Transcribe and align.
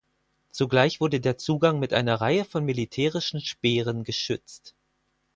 Zugleich 0.49 0.99
wurde 0.99 1.19
der 1.21 1.37
Zugang 1.37 1.77
mit 1.77 1.93
einer 1.93 2.15
Reihe 2.19 2.43
von 2.43 2.65
militärischen 2.65 3.39
Speeren 3.39 4.03
geschützt. 4.03 4.73